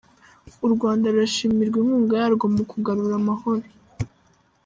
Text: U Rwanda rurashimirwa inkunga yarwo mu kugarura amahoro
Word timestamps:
U 0.65 0.67
Rwanda 0.73 1.05
rurashimirwa 1.13 1.77
inkunga 1.81 2.13
yarwo 2.21 2.45
mu 2.55 2.63
kugarura 2.71 3.13
amahoro 3.21 3.61